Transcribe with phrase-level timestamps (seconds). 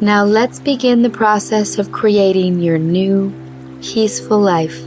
[0.00, 3.32] Now let's begin the process of creating your new,
[3.80, 4.82] peaceful life.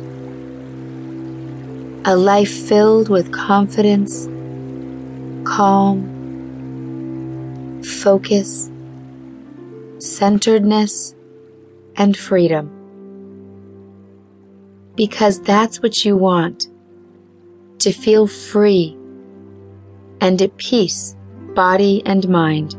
[2.04, 4.28] A life filled with confidence,
[5.46, 6.04] calm,
[7.84, 8.70] focus,
[10.00, 11.16] centeredness,
[11.96, 12.70] and freedom.
[14.96, 16.68] Because that's what you want
[17.80, 18.98] to feel free
[20.20, 21.16] and at peace,
[21.56, 22.76] body and mind.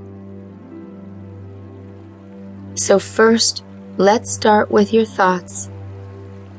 [2.79, 3.64] So, first,
[3.96, 5.68] let's start with your thoughts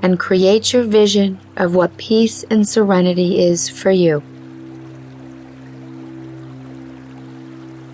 [0.02, 4.22] and create your vision of what peace and serenity is for you.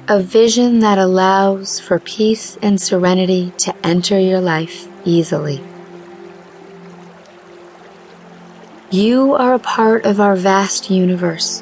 [0.07, 5.63] A vision that allows for peace and serenity to enter your life easily.
[8.89, 11.61] You are a part of our vast universe,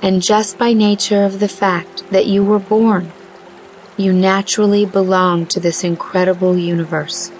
[0.00, 3.12] and just by nature of the fact that you were born,
[3.96, 7.30] you naturally belong to this incredible universe.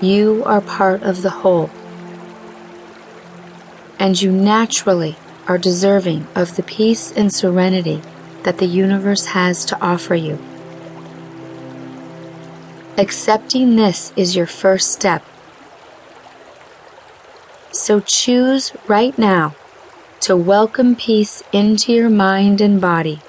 [0.00, 1.70] You are part of the whole.
[3.98, 8.02] And you naturally are deserving of the peace and serenity
[8.42, 10.38] that the universe has to offer you.
[12.98, 15.24] Accepting this is your first step.
[17.72, 19.54] So choose right now
[20.20, 23.20] to welcome peace into your mind and body